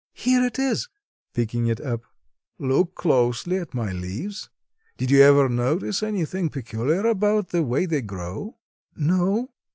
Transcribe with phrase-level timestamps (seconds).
[0.15, 0.87] "Here it is,"
[1.35, 2.01] picking it up.
[2.57, 4.49] "Look closely at my leaves.
[4.97, 8.57] Did you ever notice anything peculiar about the way they grow?"
[8.95, 9.51] "No.